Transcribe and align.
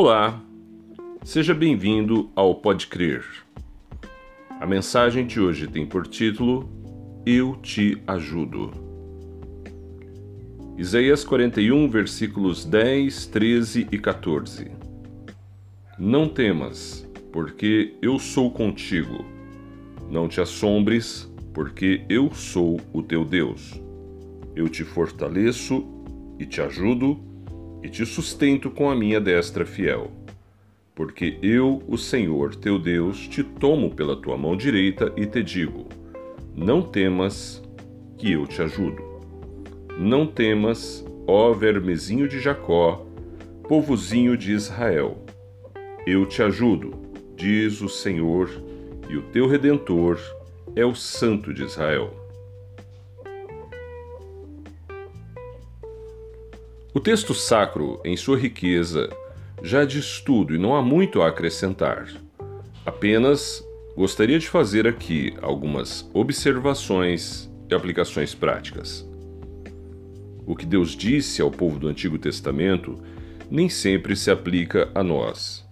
Olá, 0.00 0.40
seja 1.24 1.52
bem-vindo 1.52 2.30
ao 2.36 2.54
Pode 2.54 2.86
Crer. 2.86 3.24
A 4.60 4.64
mensagem 4.64 5.26
de 5.26 5.40
hoje 5.40 5.66
tem 5.66 5.84
por 5.84 6.06
título 6.06 6.70
Eu 7.26 7.56
te 7.56 8.00
ajudo. 8.06 8.70
Isaías 10.76 11.24
41, 11.24 11.90
versículos 11.90 12.64
10, 12.64 13.26
13 13.26 13.88
e 13.90 13.98
14. 13.98 14.70
Não 15.98 16.28
temas, 16.28 17.04
porque 17.32 17.96
eu 18.00 18.20
sou 18.20 18.52
contigo. 18.52 19.24
Não 20.08 20.28
te 20.28 20.40
assombres, 20.40 21.28
porque 21.52 22.04
eu 22.08 22.32
sou 22.32 22.80
o 22.92 23.02
teu 23.02 23.24
Deus. 23.24 23.82
Eu 24.54 24.68
te 24.68 24.84
fortaleço 24.84 25.84
e 26.38 26.46
te 26.46 26.60
ajudo 26.60 27.27
e 27.82 27.88
te 27.88 28.04
sustento 28.04 28.70
com 28.70 28.90
a 28.90 28.96
minha 28.96 29.20
destra 29.20 29.64
fiel. 29.64 30.10
Porque 30.94 31.38
eu, 31.42 31.82
o 31.86 31.96
Senhor 31.96 32.54
teu 32.54 32.78
Deus, 32.78 33.28
te 33.28 33.42
tomo 33.42 33.94
pela 33.94 34.16
tua 34.16 34.36
mão 34.36 34.56
direita 34.56 35.12
e 35.16 35.26
te 35.26 35.42
digo: 35.42 35.86
Não 36.56 36.82
temas, 36.82 37.62
que 38.16 38.32
eu 38.32 38.46
te 38.46 38.60
ajudo. 38.60 39.02
Não 39.96 40.26
temas, 40.26 41.04
ó 41.26 41.52
vermezinho 41.52 42.28
de 42.28 42.40
Jacó, 42.40 43.06
povozinho 43.68 44.36
de 44.36 44.52
Israel. 44.52 45.24
Eu 46.06 46.26
te 46.26 46.42
ajudo, 46.42 46.92
diz 47.36 47.80
o 47.80 47.88
Senhor, 47.88 48.50
e 49.08 49.16
o 49.16 49.22
teu 49.22 49.46
redentor 49.46 50.18
é 50.74 50.84
o 50.84 50.94
Santo 50.94 51.54
de 51.54 51.64
Israel. 51.64 52.27
O 56.94 57.00
texto 57.00 57.34
sacro, 57.34 58.00
em 58.02 58.16
sua 58.16 58.38
riqueza, 58.38 59.10
já 59.62 59.84
diz 59.84 60.20
tudo 60.20 60.54
e 60.54 60.58
não 60.58 60.74
há 60.74 60.80
muito 60.80 61.20
a 61.20 61.28
acrescentar. 61.28 62.08
Apenas 62.84 63.62
gostaria 63.94 64.38
de 64.38 64.48
fazer 64.48 64.86
aqui 64.86 65.34
algumas 65.42 66.08
observações 66.14 67.48
e 67.70 67.74
aplicações 67.74 68.34
práticas. 68.34 69.06
O 70.46 70.56
que 70.56 70.64
Deus 70.64 70.96
disse 70.96 71.42
ao 71.42 71.50
povo 71.50 71.78
do 71.78 71.88
Antigo 71.88 72.18
Testamento 72.18 72.98
nem 73.50 73.68
sempre 73.68 74.16
se 74.16 74.30
aplica 74.30 74.90
a 74.94 75.04
nós. 75.04 75.68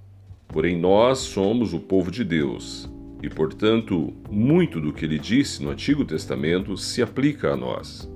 Porém, 0.47 0.79
nós 0.79 1.21
somos 1.21 1.73
o 1.73 1.81
povo 1.81 2.11
de 2.11 2.25
Deus 2.25 2.91
e, 3.23 3.31
portanto, 3.31 4.13
muito 4.31 4.83
do 4.83 4.93
que 4.93 5.07
ele 5.07 5.19
disse 5.19 5.63
no 5.63 5.71
Antigo 5.71 6.05
Testamento 6.05 6.77
se 6.77 7.01
aplica 7.01 7.55
a 7.55 7.57
nós 7.57 8.07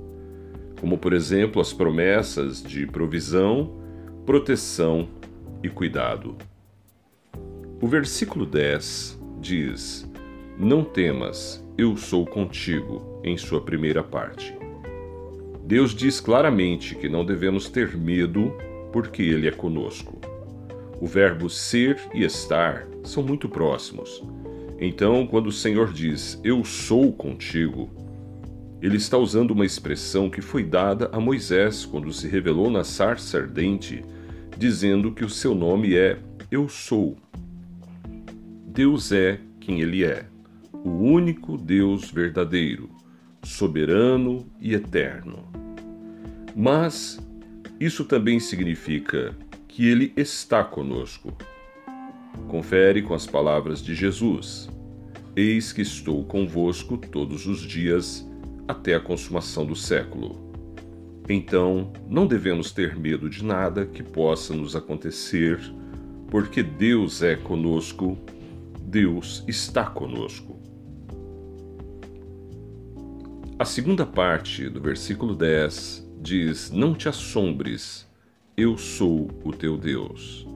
como 0.81 0.97
por 0.97 1.13
exemplo 1.13 1.61
as 1.61 1.73
promessas 1.73 2.63
de 2.63 2.87
provisão, 2.87 3.79
proteção 4.25 5.09
e 5.63 5.69
cuidado. 5.69 6.37
O 7.81 7.87
versículo 7.87 8.47
10 8.47 9.21
diz: 9.41 10.11
Não 10.59 10.83
temas, 10.83 11.63
eu 11.77 11.97
sou 11.97 12.27
contigo, 12.27 13.21
em 13.23 13.37
sua 13.37 13.61
primeira 13.61 14.03
parte. 14.03 14.57
Deus 15.65 15.95
diz 15.95 16.19
claramente 16.19 16.95
que 16.95 17.09
não 17.09 17.25
devemos 17.25 17.69
ter 17.69 17.97
medo 17.97 18.53
porque 18.93 19.23
Ele 19.23 19.47
é 19.47 19.53
conosco. 19.53 20.19
O 21.01 21.07
verbo 21.07 21.49
ser 21.49 21.99
e 22.13 22.25
estar 22.25 22.87
são 23.05 23.23
muito 23.23 23.49
próximos. 23.49 24.23
Então, 24.79 25.27
quando 25.27 25.49
o 25.49 25.53
Senhor 25.53 25.93
diz 25.93 26.41
Eu 26.43 26.65
sou 26.65 27.13
contigo, 27.13 27.91
ele 28.83 28.97
está 28.97 29.19
usando 29.19 29.51
uma 29.51 29.67
expressão 29.67 30.31
que 30.31 30.41
foi 30.41 30.65
dada 30.65 31.11
a 31.13 31.21
Moisés 31.21 31.85
quando 31.85 32.11
se 32.13 32.27
revelou 32.27 32.71
na 32.71 32.83
sarça 32.83 33.39
ardente, 33.39 34.03
dizendo 34.57 35.13
que 35.13 35.23
o 35.25 35.29
seu 35.29 35.55
nome 35.55 35.95
é 35.95 36.19
Eu 36.51 36.67
Sou. 36.67 37.19
Deus 38.67 39.13
é 39.13 39.39
quem 39.61 39.83
Ele 39.83 40.03
é, 40.03 40.27
o 40.73 40.89
único 40.89 41.59
Deus 41.59 42.11
verdadeiro, 42.11 42.89
soberano 43.43 44.47
e 44.59 44.73
eterno. 44.73 45.45
Mas 46.57 47.21
isso 47.79 48.07
também 48.07 48.41
significa 48.41 49.37
que 49.69 49.87
Ele 49.87 50.11
está 50.17 50.65
conosco. 50.65 51.37
Confere 52.49 53.03
com 53.03 53.13
as 53.13 53.27
palavras 53.27 53.83
de 53.83 53.95
Jesus: 53.95 54.71
Eis 55.37 55.71
que 55.71 55.83
estou 55.83 56.25
convosco 56.25 56.97
todos 56.97 57.47
os 57.47 57.61
dias 57.61 58.30
até 58.71 58.95
a 58.95 59.01
consumação 59.01 59.67
do 59.67 59.75
século. 59.75 60.51
Então, 61.29 61.93
não 62.09 62.27
devemos 62.27 62.73
ter 62.73 62.97
medo 62.97 63.29
de 63.29 63.45
nada 63.45 63.87
que 63.87 64.03
possa 64.03 64.55
nos 64.55 64.75
acontecer, 64.75 65.61
porque 66.29 66.63
Deus 66.63 67.23
é 67.23 67.37
conosco, 67.37 68.19
Deus 68.81 69.45
está 69.47 69.85
conosco. 69.85 70.59
A 73.59 73.65
segunda 73.65 74.07
parte 74.07 74.69
do 74.69 74.81
versículo 74.81 75.35
10 75.35 76.09
diz: 76.21 76.71
Não 76.71 76.95
te 76.95 77.09
assombres, 77.09 78.09
eu 78.57 78.77
sou 78.77 79.31
o 79.45 79.53
teu 79.53 79.77
Deus. 79.77 80.47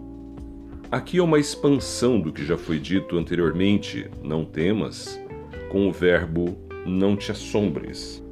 Aqui 0.91 1.19
é 1.19 1.22
uma 1.22 1.38
expansão 1.38 2.20
do 2.20 2.32
que 2.32 2.44
já 2.44 2.56
foi 2.56 2.78
dito 2.78 3.16
anteriormente, 3.19 4.08
não 4.22 4.44
temas, 4.44 5.20
com 5.70 5.88
o 5.88 5.92
verbo 5.92 6.56
não 6.87 7.17
te 7.17 7.33
assombres. 7.33 8.22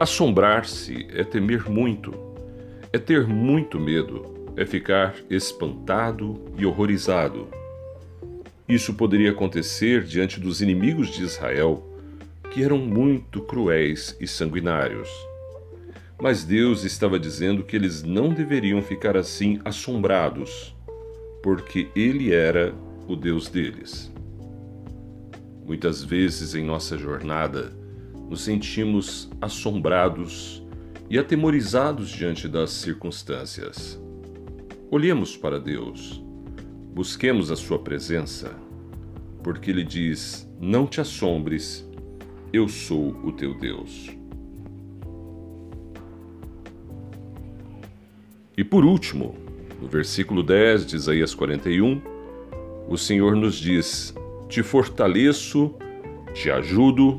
Assombrar-se 0.00 1.06
é 1.10 1.24
temer 1.24 1.68
muito, 1.68 2.14
é 2.92 2.98
ter 2.98 3.26
muito 3.26 3.80
medo, 3.80 4.52
é 4.56 4.64
ficar 4.64 5.14
espantado 5.28 6.40
e 6.56 6.64
horrorizado. 6.64 7.48
Isso 8.68 8.94
poderia 8.94 9.30
acontecer 9.30 10.04
diante 10.04 10.38
dos 10.38 10.60
inimigos 10.60 11.08
de 11.08 11.22
Israel, 11.22 11.84
que 12.50 12.62
eram 12.62 12.78
muito 12.78 13.40
cruéis 13.42 14.16
e 14.20 14.26
sanguinários. 14.26 15.08
Mas 16.20 16.44
Deus 16.44 16.84
estava 16.84 17.18
dizendo 17.18 17.62
que 17.62 17.76
eles 17.76 18.02
não 18.02 18.30
deveriam 18.30 18.82
ficar 18.82 19.16
assim 19.16 19.60
assombrados, 19.64 20.74
porque 21.42 21.88
Ele 21.94 22.32
era 22.34 22.74
o 23.06 23.14
Deus 23.14 23.48
deles. 23.48 24.12
Muitas 25.68 26.02
vezes 26.02 26.54
em 26.54 26.64
nossa 26.64 26.96
jornada 26.96 27.76
nos 28.30 28.40
sentimos 28.40 29.28
assombrados 29.38 30.66
e 31.10 31.18
atemorizados 31.18 32.08
diante 32.08 32.48
das 32.48 32.70
circunstâncias. 32.70 34.00
Olhemos 34.90 35.36
para 35.36 35.60
Deus, 35.60 36.24
busquemos 36.94 37.50
a 37.50 37.56
Sua 37.56 37.78
presença, 37.78 38.56
porque 39.44 39.70
Ele 39.70 39.84
diz: 39.84 40.50
Não 40.58 40.86
te 40.86 41.02
assombres, 41.02 41.86
eu 42.50 42.66
sou 42.66 43.10
o 43.22 43.30
teu 43.30 43.52
Deus. 43.52 44.08
E 48.56 48.64
por 48.64 48.86
último, 48.86 49.34
no 49.82 49.86
versículo 49.86 50.42
10 50.42 50.86
de 50.86 50.96
Isaías 50.96 51.34
41, 51.34 52.00
o 52.88 52.96
Senhor 52.96 53.36
nos 53.36 53.56
diz: 53.56 54.14
te 54.48 54.62
fortaleço, 54.62 55.74
te 56.32 56.50
ajudo 56.50 57.18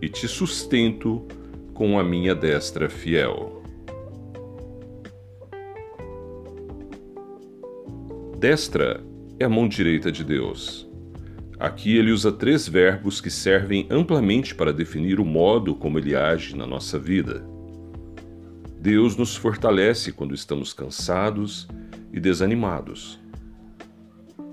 e 0.00 0.08
te 0.08 0.28
sustento 0.28 1.26
com 1.74 1.98
a 1.98 2.04
minha 2.04 2.34
destra 2.34 2.88
fiel. 2.88 3.62
Destra 8.38 9.02
é 9.38 9.44
a 9.44 9.48
mão 9.48 9.68
direita 9.68 10.10
de 10.10 10.24
Deus. 10.24 10.88
Aqui 11.58 11.98
ele 11.98 12.10
usa 12.10 12.32
três 12.32 12.66
verbos 12.66 13.20
que 13.20 13.30
servem 13.30 13.86
amplamente 13.90 14.54
para 14.54 14.72
definir 14.72 15.20
o 15.20 15.24
modo 15.24 15.74
como 15.74 15.98
ele 15.98 16.16
age 16.16 16.56
na 16.56 16.66
nossa 16.66 16.98
vida. 16.98 17.44
Deus 18.80 19.14
nos 19.14 19.36
fortalece 19.36 20.10
quando 20.10 20.34
estamos 20.34 20.72
cansados 20.72 21.68
e 22.10 22.18
desanimados. 22.18 23.20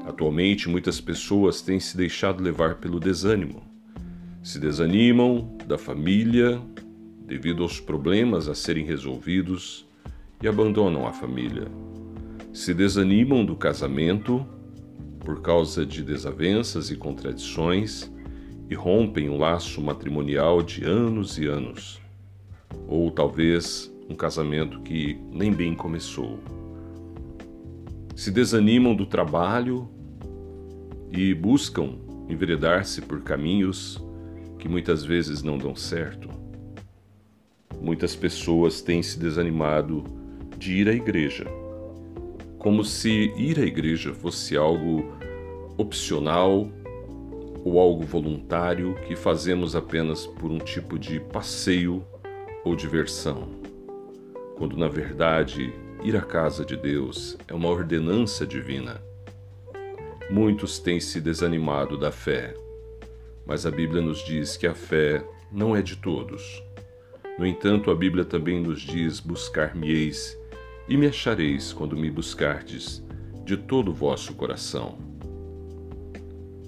Atualmente, 0.08 0.70
muitas 0.70 1.02
pessoas 1.02 1.62
têm 1.62 1.82
se 1.82 1.98
deixado 1.98 2.42
levar 2.42 2.76
pelo 2.76 2.98
desânimo. 2.98 3.62
Se 4.42 4.58
desanimam 4.58 5.58
da 5.68 5.78
família 5.78 6.62
devido 7.26 7.62
aos 7.62 7.82
problemas 7.82 8.48
a 8.48 8.56
serem 8.56 8.86
resolvidos 8.86 9.86
e 10.42 10.48
abandonam 10.48 11.06
a 11.06 11.12
família. 11.12 11.68
Se 12.54 12.74
desanimam 12.74 13.46
do 13.46 13.54
casamento 13.54 14.48
por 15.20 15.42
causa 15.42 15.86
de 15.86 16.02
desavenças 16.02 16.90
e 16.90 16.96
contradições 16.96 18.10
e 18.70 18.76
rompem 18.76 19.30
um 19.30 19.38
laço 19.38 19.82
matrimonial 19.82 20.62
de 20.64 20.86
anos 20.86 21.38
e 21.38 21.46
anos. 21.48 22.00
Ou 22.88 23.12
talvez 23.12 23.94
um 24.10 24.16
casamento 24.16 24.80
que 24.80 25.20
nem 25.34 25.52
bem 25.52 25.76
começou. 25.76 26.40
Se 28.16 28.32
desanimam 28.32 28.96
do 28.96 29.06
trabalho 29.06 29.97
e 31.12 31.34
buscam 31.34 31.96
enveredar-se 32.30 33.02
por 33.02 33.22
caminhos 33.22 34.04
que 34.60 34.68
muitas 34.68 35.04
vezes 35.04 35.42
não 35.44 35.58
dão 35.58 35.76
certo. 35.76 36.30
Muitas 37.80 38.16
pessoas 38.16 38.82
têm 38.82 39.02
se 39.04 39.20
desanimado 39.20 40.04
de 40.58 40.74
ir 40.74 40.90
à 40.90 40.94
igreja. 40.94 41.46
como 42.58 42.84
se 42.84 43.32
ir 43.38 43.60
à 43.60 43.66
igreja 43.66 44.14
fosse 44.14 44.58
algo 44.58 45.16
opcional 45.78 46.68
ou 47.64 47.80
algo 47.80 48.04
voluntário 48.04 48.96
que 49.08 49.16
fazemos 49.16 49.76
apenas 49.76 50.26
por 50.26 50.52
um 50.52 50.58
tipo 50.58 50.98
de 50.98 51.20
passeio 51.20 52.04
ou 52.66 52.76
diversão, 52.76 53.48
quando 54.58 54.76
na 54.76 54.88
verdade 54.88 55.74
ir 56.04 56.16
à 56.18 56.22
casa 56.22 56.66
de 56.66 56.76
Deus 56.76 57.38
é 57.48 57.54
uma 57.54 57.70
ordenança 57.70 58.46
divina. 58.46 59.07
Muitos 60.30 60.78
têm 60.78 61.00
se 61.00 61.22
desanimado 61.22 61.98
da 61.98 62.12
fé, 62.12 62.54
mas 63.46 63.66
a 63.66 63.72
Bíblia 63.72 64.02
nos 64.02 64.20
diz 64.26 64.58
que 64.58 64.68
a 64.68 64.76
fé 64.76 65.26
não 65.52 65.74
é 65.74 65.82
de 65.82 65.96
todos. 65.96 66.62
No 67.40 67.46
entanto, 67.46 67.90
a 67.90 67.96
Bíblia 67.96 68.26
também 68.26 68.62
nos 68.62 68.82
diz: 68.82 69.22
Buscar-me-eis 69.22 70.38
e 70.90 70.98
me 70.98 71.08
achareis 71.08 71.72
quando 71.72 71.96
me 71.96 72.12
buscardes 72.12 73.02
de 73.46 73.56
todo 73.56 73.92
o 73.92 73.94
vosso 73.94 74.34
coração. 74.34 74.98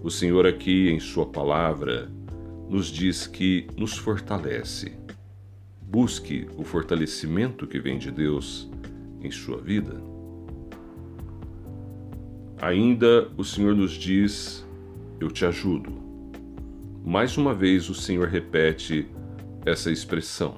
O 0.01 0.09
Senhor, 0.09 0.47
aqui 0.47 0.89
em 0.89 0.99
Sua 0.99 1.25
palavra, 1.25 2.09
nos 2.69 2.87
diz 2.87 3.27
que 3.27 3.67
nos 3.75 3.97
fortalece. 3.97 4.93
Busque 5.81 6.47
o 6.55 6.63
fortalecimento 6.63 7.67
que 7.67 7.79
vem 7.79 7.97
de 7.97 8.11
Deus 8.11 8.69
em 9.21 9.31
sua 9.31 9.57
vida. 9.57 10.08
Ainda 12.61 13.29
o 13.37 13.43
Senhor 13.43 13.73
nos 13.75 13.93
diz: 13.93 14.67
Eu 15.19 15.31
te 15.31 15.45
ajudo. 15.45 15.91
Mais 17.05 17.37
uma 17.37 17.53
vez 17.53 17.89
o 17.89 17.95
Senhor 17.95 18.27
repete 18.27 19.07
essa 19.65 19.89
expressão: 19.89 20.55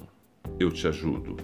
Eu 0.59 0.71
te 0.71 0.87
ajudo. 0.87 1.37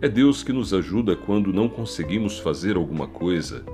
É 0.00 0.08
Deus 0.08 0.42
que 0.42 0.52
nos 0.52 0.72
ajuda 0.72 1.14
quando 1.14 1.52
não 1.52 1.68
conseguimos 1.68 2.38
fazer 2.38 2.76
alguma 2.76 3.06
coisa 3.06 3.64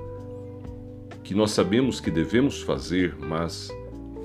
que 1.23 1.33
nós 1.33 1.51
sabemos 1.51 2.01
que 2.01 2.11
devemos 2.11 2.61
fazer, 2.61 3.15
mas 3.17 3.69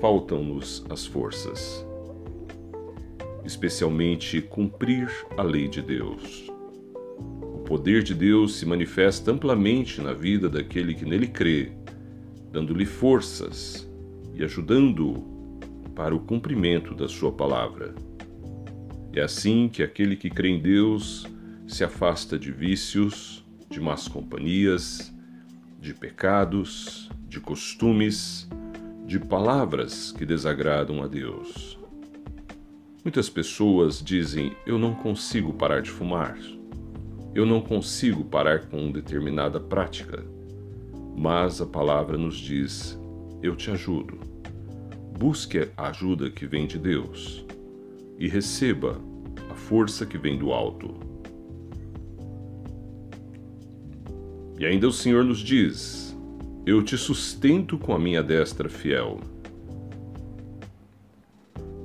faltam-nos 0.01 0.83
as 0.89 1.05
forças. 1.05 1.85
Especialmente 3.45 4.41
cumprir 4.41 5.09
a 5.37 5.41
lei 5.41 5.69
de 5.69 5.81
Deus. 5.81 6.51
O 7.17 7.59
poder 7.59 8.03
de 8.03 8.13
Deus 8.13 8.57
se 8.57 8.65
manifesta 8.65 9.31
amplamente 9.31 10.01
na 10.01 10.11
vida 10.11 10.49
daquele 10.49 10.93
que 10.93 11.05
nele 11.05 11.27
crê, 11.27 11.76
dando-lhe 12.57 12.87
forças 12.87 13.87
e 14.33 14.43
ajudando-o 14.43 15.59
para 15.95 16.15
o 16.15 16.19
cumprimento 16.19 16.95
da 16.95 17.07
sua 17.07 17.31
palavra. 17.31 17.93
É 19.13 19.21
assim 19.21 19.69
que 19.69 19.83
aquele 19.83 20.15
que 20.15 20.27
crê 20.27 20.49
em 20.49 20.59
Deus 20.59 21.27
se 21.67 21.83
afasta 21.83 22.37
de 22.37 22.51
vícios, 22.51 23.45
de 23.69 23.79
más 23.79 24.07
companhias, 24.07 25.13
de 25.79 25.93
pecados, 25.93 27.11
de 27.29 27.39
costumes, 27.39 28.49
de 29.05 29.19
palavras 29.19 30.11
que 30.11 30.25
desagradam 30.25 31.03
a 31.03 31.07
Deus. 31.07 31.77
Muitas 33.03 33.29
pessoas 33.29 34.03
dizem: 34.03 34.51
Eu 34.65 34.79
não 34.79 34.95
consigo 34.95 35.53
parar 35.53 35.83
de 35.83 35.91
fumar. 35.91 36.35
Eu 37.35 37.45
não 37.45 37.61
consigo 37.61 38.23
parar 38.23 38.65
com 38.65 38.91
determinada 38.91 39.59
prática. 39.59 40.36
Mas 41.19 41.59
a 41.59 41.65
palavra 41.65 42.15
nos 42.15 42.37
diz: 42.37 42.95
Eu 43.41 43.55
te 43.55 43.71
ajudo. 43.71 44.19
Busque 45.17 45.67
a 45.75 45.87
ajuda 45.87 46.29
que 46.29 46.45
vem 46.45 46.67
de 46.67 46.77
Deus 46.77 47.43
e 48.19 48.27
receba 48.27 49.01
a 49.49 49.55
força 49.55 50.05
que 50.05 50.15
vem 50.15 50.37
do 50.37 50.51
alto. 50.51 50.93
E 54.59 54.65
ainda 54.65 54.87
o 54.87 54.91
Senhor 54.91 55.23
nos 55.23 55.39
diz: 55.39 56.15
Eu 56.67 56.83
te 56.83 56.95
sustento 56.95 57.79
com 57.79 57.95
a 57.95 57.99
minha 57.99 58.21
destra 58.21 58.69
fiel. 58.69 59.19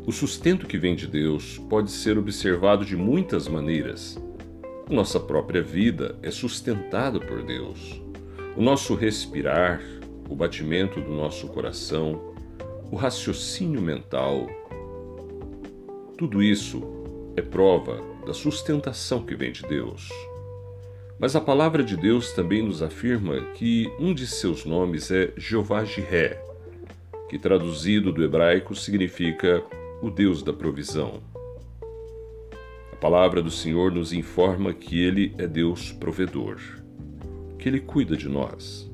O 0.04 0.12
sustento 0.12 0.66
que 0.66 0.76
vem 0.76 0.94
de 0.94 1.06
Deus 1.06 1.56
pode 1.70 1.90
ser 1.90 2.18
observado 2.18 2.84
de 2.84 2.96
muitas 2.96 3.48
maneiras. 3.48 4.22
Nossa 4.90 5.18
própria 5.18 5.62
vida 5.62 6.18
é 6.22 6.30
sustentada 6.30 7.18
por 7.18 7.42
Deus. 7.42 8.02
O 8.54 8.60
nosso 8.60 8.94
respirar, 8.94 9.80
o 10.28 10.36
batimento 10.36 11.00
do 11.00 11.10
nosso 11.10 11.48
coração, 11.48 12.34
o 12.90 12.96
raciocínio 12.96 13.80
mental, 13.80 14.46
tudo 16.18 16.42
isso 16.42 16.82
é 17.34 17.40
prova 17.40 17.98
da 18.26 18.34
sustentação 18.34 19.24
que 19.24 19.34
vem 19.34 19.52
de 19.52 19.62
Deus. 19.62 20.06
Mas 21.18 21.34
a 21.34 21.40
palavra 21.40 21.82
de 21.82 21.96
Deus 21.96 22.32
também 22.32 22.62
nos 22.62 22.82
afirma 22.82 23.40
que 23.54 23.90
um 23.98 24.12
de 24.12 24.26
seus 24.26 24.66
nomes 24.66 25.10
é 25.10 25.32
Jeová 25.34 25.82
Jiré, 25.82 26.38
que 27.30 27.38
traduzido 27.38 28.12
do 28.12 28.22
hebraico 28.22 28.74
significa 28.74 29.64
o 30.02 30.10
Deus 30.10 30.42
da 30.42 30.52
provisão. 30.52 31.22
A 32.92 32.96
palavra 32.96 33.40
do 33.40 33.50
Senhor 33.50 33.90
nos 33.90 34.12
informa 34.12 34.74
que 34.74 35.02
Ele 35.02 35.34
é 35.38 35.46
Deus 35.46 35.90
provedor, 35.90 36.81
que 37.62 37.68
Ele 37.68 37.78
cuida 37.78 38.16
de 38.16 38.28
nós. 38.28 38.90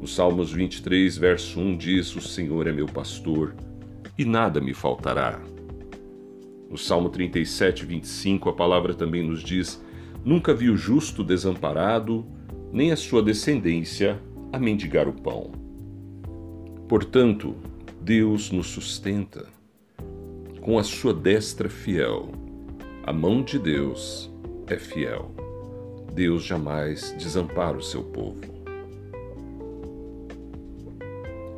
No 0.00 0.06
Salmos 0.06 0.52
23, 0.52 1.18
verso 1.18 1.58
1 1.58 1.76
diz: 1.76 2.14
O 2.14 2.20
Senhor 2.20 2.68
é 2.68 2.72
meu 2.72 2.86
pastor 2.86 3.52
e 4.16 4.24
nada 4.24 4.60
me 4.60 4.72
faltará. 4.72 5.40
No 6.70 6.78
Salmo 6.78 7.10
37, 7.10 7.84
25, 7.84 8.48
a 8.48 8.52
palavra 8.52 8.94
também 8.94 9.26
nos 9.26 9.42
diz: 9.42 9.84
Nunca 10.24 10.54
vi 10.54 10.70
o 10.70 10.76
justo 10.76 11.24
desamparado, 11.24 12.24
nem 12.72 12.92
a 12.92 12.96
sua 12.96 13.24
descendência 13.24 14.22
a 14.52 14.58
mendigar 14.60 15.08
o 15.08 15.12
pão. 15.12 15.50
Portanto, 16.88 17.56
Deus 18.00 18.52
nos 18.52 18.68
sustenta 18.68 19.48
com 20.60 20.78
a 20.78 20.84
sua 20.84 21.12
destra 21.12 21.68
fiel. 21.68 22.30
A 23.02 23.12
mão 23.12 23.42
de 23.42 23.58
Deus 23.58 24.32
é 24.68 24.76
fiel. 24.76 25.39
Deus 26.20 26.44
jamais 26.44 27.12
desampara 27.12 27.78
o 27.78 27.82
seu 27.82 28.02
povo. 28.02 28.42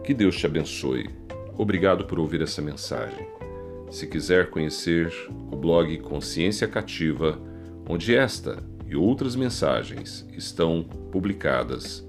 Que 0.05 0.15
Deus 0.15 0.37
te 0.37 0.47
abençoe. 0.47 1.11
Obrigado 1.59 2.05
por 2.05 2.21
ouvir 2.21 2.43
essa 2.43 2.63
mensagem. 2.63 3.27
Se 3.91 4.07
quiser 4.07 4.51
conhecer 4.51 5.13
o 5.51 5.57
blog 5.57 5.99
Consciência 5.99 6.69
Cativa, 6.69 7.37
onde 7.89 8.15
esta 8.15 8.63
e 8.87 8.95
outras 8.95 9.35
mensagens 9.35 10.25
estão 10.33 10.85
publicadas, 11.11 12.07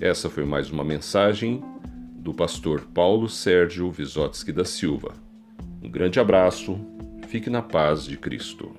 Essa 0.01 0.31
foi 0.31 0.45
mais 0.45 0.71
uma 0.71 0.85
mensagem 0.85 1.65
do 2.21 2.35
pastor 2.35 2.83
Paulo 2.93 3.29
Sérgio 3.29 3.91
Visotsky 3.91 4.53
da 4.53 4.65
Silva. 4.65 5.15
Um 5.83 5.91
grande 5.91 6.21
abraço, 6.21 6.79
fique 7.29 7.49
na 7.49 7.63
paz 7.63 8.05
de 8.05 8.19
Cristo. 8.19 8.71